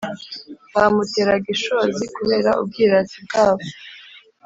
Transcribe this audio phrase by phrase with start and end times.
[0.75, 3.63] bamuteraga ishozi kubera ubwirasi bwabo